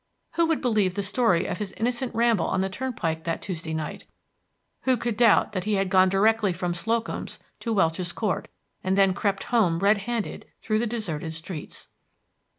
Who 0.31 0.47
would 0.47 0.61
believe 0.61 0.95
the 0.95 1.03
story 1.03 1.45
of 1.45 1.59
his 1.59 1.73
innocent 1.73 2.15
ramble 2.15 2.47
on 2.47 2.61
the 2.61 2.69
turnpike 2.71 3.23
that 3.25 3.39
Tuesday 3.39 3.71
night? 3.75 4.05
Who 4.85 4.97
could 4.97 5.15
doubt 5.15 5.51
that 5.51 5.65
he 5.65 5.75
had 5.75 5.91
gone 5.91 6.09
directly 6.09 6.53
from 6.53 6.71
the 6.71 6.77
Slocums' 6.79 7.37
to 7.59 7.71
Welch's 7.71 8.11
Court, 8.11 8.47
and 8.83 8.97
then 8.97 9.13
crept 9.13 9.43
home 9.53 9.77
red 9.77 9.99
handed 9.99 10.47
through 10.59 10.79
the 10.79 10.87
deserted 10.87 11.33
streets? 11.33 11.87